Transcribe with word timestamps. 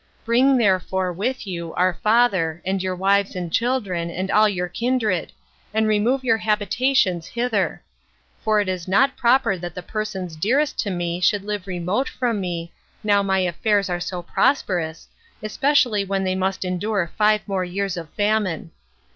Bring, 0.25 0.57
therefore, 0.57 1.13
with 1.13 1.45
you 1.45 1.75
our 1.75 1.93
father, 1.93 2.59
and 2.65 2.81
your 2.81 2.95
wives 2.95 3.35
and 3.35 3.53
children, 3.53 4.09
and 4.09 4.31
all 4.31 4.49
your 4.49 4.67
kindred, 4.67 5.31
and 5.75 5.87
remove 5.87 6.23
your 6.23 6.39
habitations 6.39 7.27
hither; 7.27 7.83
for 8.43 8.59
it 8.59 8.67
is 8.67 8.87
not 8.87 9.15
proper 9.15 9.59
that 9.59 9.75
the 9.75 9.83
persons 9.83 10.35
dearest 10.35 10.79
to 10.79 10.89
me 10.89 11.19
should 11.19 11.43
live 11.43 11.67
remote 11.67 12.09
from 12.09 12.41
me, 12.41 12.71
now 13.03 13.21
my 13.21 13.37
affairs 13.41 13.91
are 13.91 13.99
so 13.99 14.23
prosperous, 14.23 15.07
especially 15.43 16.03
when 16.03 16.23
they 16.23 16.33
must 16.33 16.65
endure 16.65 17.11
five 17.15 17.47
more 17.47 17.63
years 17.63 17.95
of 17.95 18.09
famine." 18.15 18.71